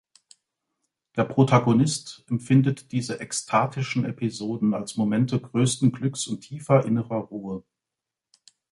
Der 1.15 1.25
Protagonist 1.25 2.25
empfindet 2.27 2.91
diese 2.91 3.19
ekstatischen 3.19 4.03
Episoden 4.03 4.73
als 4.73 4.97
Momente 4.97 5.39
größten 5.39 5.91
Glücks 5.91 6.25
und 6.25 6.41
tiefer 6.41 6.85
innerer 6.85 7.19
Ruhe. 7.25 7.63